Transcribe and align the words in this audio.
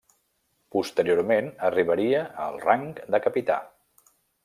Posteriorment 0.75 1.51
arribaria 1.69 2.25
al 2.49 2.61
rang 2.67 2.91
de 3.17 3.25
Capità. 3.29 3.63